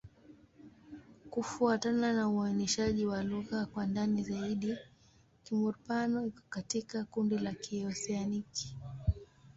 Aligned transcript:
Kufuatana 1.29 2.13
na 2.13 2.29
uainishaji 2.29 3.05
wa 3.05 3.23
lugha 3.23 3.65
kwa 3.65 3.85
ndani 3.85 4.23
zaidi, 4.23 4.77
Kimur-Pano 5.43 6.25
iko 6.25 6.43
katika 6.49 7.03
kundi 7.05 7.37
la 7.37 7.53
Kioseaniki. 7.53 8.77